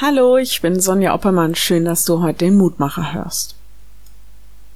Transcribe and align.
Hallo, 0.00 0.36
ich 0.36 0.60
bin 0.60 0.80
Sonja 0.80 1.12
Oppermann. 1.12 1.56
Schön, 1.56 1.84
dass 1.84 2.04
du 2.04 2.22
heute 2.22 2.44
den 2.44 2.56
Mutmacher 2.56 3.14
hörst. 3.14 3.56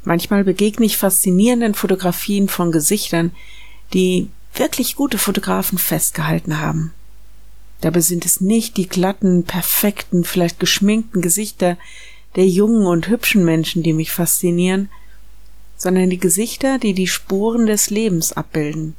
Manchmal 0.03 0.43
begegne 0.43 0.85
ich 0.85 0.97
faszinierenden 0.97 1.75
Fotografien 1.75 2.49
von 2.49 2.73
Gesichtern, 2.73 3.31
die 3.93 4.31
wirklich 4.53 4.97
gute 4.97 5.19
Fotografen 5.19 5.79
festgehalten 5.79 6.59
haben. 6.59 6.93
Dabei 7.83 8.01
sind 8.01 8.27
es 8.27 8.41
nicht 8.41 8.77
die 8.77 8.89
glatten, 8.89 9.45
perfekten, 9.45 10.25
vielleicht 10.25 10.59
geschminkten 10.59 11.23
Gesichter 11.23 11.79
der 12.35 12.49
jungen 12.49 12.85
und 12.85 13.07
hübschen 13.07 13.45
Menschen, 13.45 13.85
die 13.85 13.93
mich 13.93 14.11
faszinieren, 14.11 14.89
sondern 15.77 16.11
die 16.11 16.19
Gesichter, 16.19 16.81
die 16.81 16.95
die 16.95 17.07
Spuren 17.07 17.67
des 17.67 17.91
Lebens 17.91 18.33
abbilden. 18.33 18.97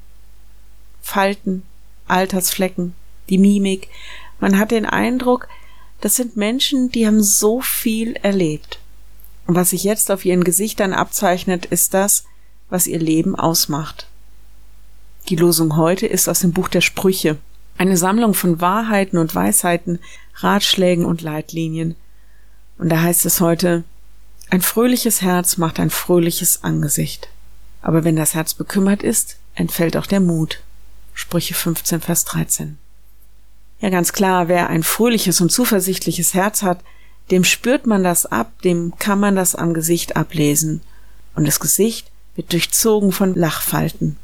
Falten, 1.01 1.63
Altersflecken, 2.07 2.93
die 3.27 3.37
Mimik. 3.37 3.89
Man 4.39 4.57
hat 4.57 4.71
den 4.71 4.85
Eindruck, 4.85 5.49
das 6.03 6.17
sind 6.17 6.35
Menschen, 6.35 6.89
die 6.89 7.07
haben 7.07 7.23
so 7.23 7.61
viel 7.61 8.17
erlebt. 8.17 8.79
Und 9.47 9.55
was 9.55 9.69
sich 9.69 9.85
jetzt 9.85 10.11
auf 10.11 10.25
ihren 10.25 10.43
Gesichtern 10.43 10.91
abzeichnet, 10.91 11.65
ist 11.65 11.93
das, 11.93 12.25
was 12.69 12.87
ihr 12.87 12.99
Leben 12.99 13.37
ausmacht. 13.37 14.07
Die 15.29 15.37
Losung 15.37 15.77
heute 15.77 16.05
ist 16.05 16.27
aus 16.27 16.41
dem 16.41 16.51
Buch 16.51 16.67
der 16.67 16.81
Sprüche, 16.81 17.37
eine 17.77 17.95
Sammlung 17.95 18.33
von 18.33 18.59
Wahrheiten 18.59 19.17
und 19.17 19.33
Weisheiten, 19.33 19.99
Ratschlägen 20.35 21.05
und 21.05 21.21
Leitlinien. 21.21 21.95
Und 22.77 22.89
da 22.89 23.01
heißt 23.01 23.25
es 23.25 23.39
heute, 23.39 23.85
ein 24.49 24.61
fröhliches 24.61 25.21
Herz 25.21 25.55
macht 25.55 25.79
ein 25.79 25.89
fröhliches 25.89 26.65
Angesicht. 26.65 27.29
Aber 27.81 28.03
wenn 28.03 28.17
das 28.17 28.33
Herz 28.33 28.53
bekümmert 28.53 29.03
ist, 29.03 29.37
entfällt 29.55 29.95
auch 29.95 30.07
der 30.07 30.19
Mut. 30.19 30.59
Sprüche 31.13 31.53
15, 31.53 32.01
Vers 32.01 32.25
13. 32.25 32.77
Ja, 33.83 33.89
ganz 33.89 34.13
klar, 34.13 34.47
wer 34.47 34.69
ein 34.69 34.81
fröhliches 34.81 35.41
und 35.41 35.51
zuversichtliches 35.51 36.33
Herz 36.33 36.63
hat, 36.63 36.79
dem 37.31 37.43
spürt 37.43 37.85
man 37.85 38.01
das 38.01 38.25
ab, 38.25 38.61
dem 38.61 38.93
kann 38.97 39.19
man 39.19 39.35
das 39.35 39.55
am 39.55 39.73
Gesicht 39.73 40.15
ablesen. 40.15 40.79
Und 41.35 41.45
das 41.45 41.59
Gesicht 41.59 42.09
wird 42.37 42.53
durchzogen 42.53 43.11
von 43.11 43.35
Lachfalten. 43.35 44.15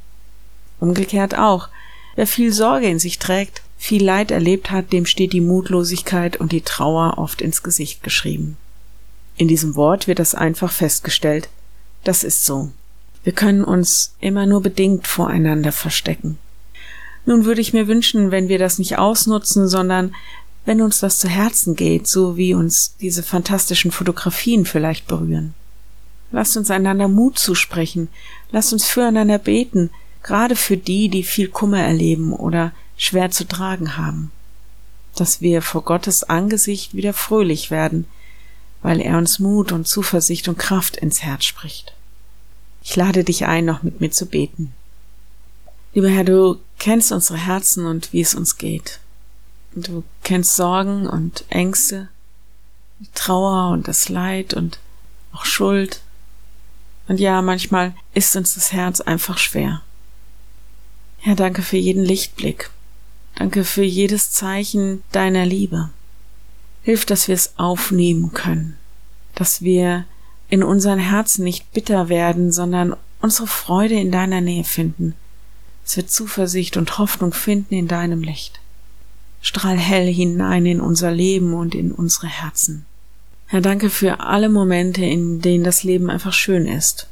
Umgekehrt 0.80 1.38
auch. 1.38 1.68
Wer 2.16 2.26
viel 2.26 2.54
Sorge 2.54 2.88
in 2.88 3.00
sich 3.00 3.20
trägt, 3.20 3.62
viel 3.78 4.02
Leid 4.02 4.32
erlebt 4.32 4.72
hat, 4.72 4.94
dem 4.94 5.06
steht 5.06 5.34
die 5.34 5.42
Mutlosigkeit 5.42 6.38
und 6.38 6.54
die 6.54 6.62
Trauer 6.62 7.18
oft 7.18 7.42
ins 7.42 7.62
Gesicht 7.62 8.02
geschrieben. 8.02 8.56
In 9.36 9.50
diesem 9.50 9.76
Wort 9.76 10.08
wird 10.08 10.20
das 10.20 10.36
einfach 10.36 10.72
festgestellt. 10.72 11.50
Das 12.06 12.23
ist 12.23 12.46
so. 12.46 12.72
Wir 13.26 13.34
können 13.34 13.66
uns 13.66 14.16
immer 14.22 14.46
nur 14.46 14.62
bedingt 14.62 15.06
voreinander 15.06 15.73
verstecken. 15.73 16.38
Nun 17.25 17.45
würde 17.45 17.62
ich 17.62 17.73
mir 17.73 17.88
wünschen, 17.88 18.31
wenn 18.31 18.48
wir 18.48 18.59
das 18.59 18.80
nicht 18.80 18.98
ausnutzen, 18.98 19.67
sondern 19.67 20.16
wenn 20.66 20.81
uns 20.81 21.00
das 21.00 21.20
zu 21.20 21.28
Herzen 21.28 21.76
geht, 21.76 22.08
so 22.08 22.38
wie 22.38 22.53
uns 22.53 22.95
diese 23.00 23.23
fantastischen 23.23 23.92
Fotografien 23.92 24.66
vielleicht 24.66 25.08
berühren. 25.08 25.53
Lasst 26.31 26.58
uns 26.58 26.70
einander 26.70 27.08
Mut 27.08 27.39
zusprechen, 27.39 28.08
lasst 28.52 28.73
uns 28.73 28.86
füreinander 28.86 29.39
beten, 29.39 29.89
gerade 30.22 30.56
für 30.56 30.78
die, 30.78 31.09
die 31.09 31.23
viel 31.23 31.48
Kummer 31.48 31.80
erleben 31.80 32.34
oder 32.34 32.72
schwer 32.98 33.31
zu 33.31 33.48
tragen 33.48 33.98
haben, 33.98 34.31
dass 35.16 35.42
wir 35.42 35.61
vor 35.61 35.83
Gottes 35.83 36.23
Angesicht 36.23 36.94
wieder 36.94 37.14
fröhlich 37.14 37.72
werden, 37.72 38.06
weil 38.81 39.02
er 39.02 39.17
uns 39.17 39.39
Mut 39.39 39.72
und 39.72 39.88
Zuversicht 39.88 40.48
und 40.48 40.59
Kraft 40.59 40.98
ins 40.98 41.23
Herz 41.23 41.45
spricht. 41.45 41.94
Ich 42.83 42.95
lade 42.95 43.23
dich 43.23 43.45
ein, 43.45 43.66
noch 43.66 43.83
mit 43.83 44.02
mir 44.02 44.11
zu 44.11 44.26
beten. 44.26 44.73
Lieber 45.94 46.09
Herr, 46.09 46.23
du 46.23 46.59
kennst 46.80 47.12
unsere 47.12 47.38
Herzen 47.38 47.86
und 47.86 48.12
wie 48.14 48.22
es 48.22 48.34
uns 48.34 48.58
geht. 48.58 49.00
Du 49.76 50.04
kennst 50.24 50.56
Sorgen 50.56 51.08
und 51.08 51.46
Ängste, 51.50 52.10
Trauer 53.14 53.72
und 53.72 53.88
das 53.88 54.10
Leid 54.10 54.54
und 54.54 54.80
auch 55.32 55.46
Schuld. 55.46 56.02
Und 57.08 57.20
ja, 57.20 57.42
manchmal 57.42 57.94
ist 58.14 58.36
uns 58.36 58.56
das 58.56 58.72
Herz 58.72 59.02
einfach 59.02 59.38
schwer. 59.38 59.82
Herr, 61.20 61.36
danke 61.36 61.62
für 61.62 61.78
jeden 61.78 62.04
Lichtblick. 62.04 62.72
Danke 63.36 63.64
für 63.64 63.84
jedes 63.84 64.32
Zeichen 64.32 65.04
deiner 65.12 65.45
Liebe. 65.45 65.89
Hilf, 66.84 67.06
dass 67.06 67.28
wir 67.28 67.36
es 67.36 67.54
aufnehmen 67.58 68.34
können, 68.34 68.78
dass 69.36 69.62
wir 69.62 70.06
in 70.50 70.64
unseren 70.64 71.00
Herzen 71.00 71.44
nicht 71.44 71.72
bitter 71.72 72.10
werden, 72.10 72.52
sondern 72.52 72.95
unsere 73.22 73.48
Freude 73.48 73.95
in 73.95 74.12
deiner 74.12 74.42
Nähe 74.42 74.64
finden, 74.64 75.14
dass 75.89 75.98
wir 75.98 76.05
Zuversicht 76.05 76.77
und 76.77 77.00
Hoffnung 77.00 77.33
finden 77.33 77.73
in 77.73 77.88
deinem 77.88 78.22
Licht. 78.22 78.60
Strahl 79.42 79.80
hell 79.80 80.05
hinein 80.05 80.67
in 80.67 80.82
unser 80.82 81.10
Leben 81.10 81.55
und 81.55 81.73
in 81.73 81.92
unsere 81.92 82.27
Herzen. 82.27 82.86
Herr, 83.48 83.61
danke 83.61 83.89
für 83.89 84.20
alle 84.20 84.50
Momente, 84.50 85.04
in 85.04 85.42
denen 85.42 85.64
das 85.64 85.82
Leben 85.82 86.11
einfach 86.11 86.33
schön 86.33 86.67
ist. 86.67 87.08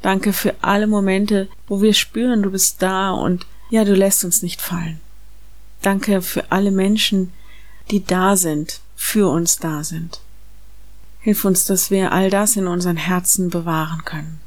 Danke 0.00 0.32
für 0.32 0.54
alle 0.62 0.86
Momente, 0.86 1.46
wo 1.68 1.82
wir 1.82 1.92
spüren, 1.92 2.42
du 2.42 2.50
bist 2.50 2.80
da 2.80 3.10
und 3.10 3.44
ja, 3.68 3.84
du 3.84 3.94
lässt 3.94 4.24
uns 4.24 4.40
nicht 4.40 4.62
fallen. 4.62 4.98
Danke 5.82 6.22
für 6.22 6.50
alle 6.50 6.70
Menschen, 6.70 7.34
die 7.90 8.02
da 8.02 8.36
sind, 8.36 8.80
für 8.96 9.30
uns 9.30 9.58
da 9.58 9.84
sind. 9.84 10.20
Hilf 11.20 11.44
uns, 11.44 11.66
dass 11.66 11.90
wir 11.90 12.12
all 12.12 12.30
das 12.30 12.56
in 12.56 12.66
unseren 12.66 12.96
Herzen 12.96 13.50
bewahren 13.50 14.06
können 14.06 14.40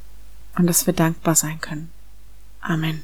und 0.57 0.66
dass 0.66 0.88
wir 0.88 0.94
dankbar 0.96 1.35
sein 1.35 1.62
können. 1.62 1.91
Amen. 2.62 3.03